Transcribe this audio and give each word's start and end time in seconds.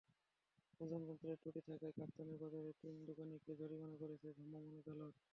ওজন 0.79 1.01
যন্ত্রের 1.07 1.37
ত্রুটি 1.41 1.61
থাকায় 1.67 1.93
কাপ্তান 1.97 2.27
বাজারের 2.33 2.75
তিন 2.81 2.95
দোকানিকে 3.07 3.51
জরিমানা 3.59 3.95
করেছেন 4.01 4.31
ভ্রাম্যমাণ 4.31 4.73
আদালত। 4.81 5.13